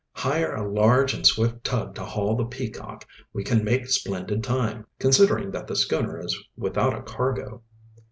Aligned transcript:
"Hire 0.13 0.55
a 0.55 0.67
large 0.67 1.13
and 1.13 1.27
swift 1.27 1.63
tug 1.63 1.93
to 1.93 2.03
haul 2.03 2.35
the 2.35 2.43
Peacock. 2.45 3.05
We 3.33 3.43
can 3.43 3.63
make 3.63 3.85
splendid 3.87 4.43
time, 4.43 4.87
considering 4.97 5.51
that 5.51 5.67
the 5.67 5.75
schooner 5.75 6.19
is 6.19 6.35
without 6.57 6.97
a 6.97 7.03
cargo." 7.03 7.61